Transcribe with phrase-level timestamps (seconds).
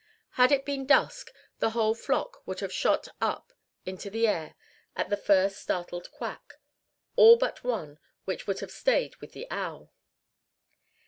[0.31, 3.53] Had it been dusk, the whole flock would have shot up
[3.85, 4.55] into the air
[4.95, 6.55] at the first startled quack
[7.15, 9.93] all but one, which would have stayed with the owl.